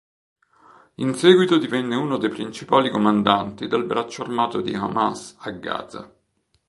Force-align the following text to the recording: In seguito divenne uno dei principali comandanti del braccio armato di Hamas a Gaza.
In 0.95 1.13
seguito 1.13 1.59
divenne 1.59 1.95
uno 1.95 2.17
dei 2.17 2.29
principali 2.31 2.89
comandanti 2.89 3.67
del 3.67 3.83
braccio 3.83 4.23
armato 4.23 4.59
di 4.59 4.73
Hamas 4.73 5.35
a 5.41 5.51
Gaza. 5.51 6.11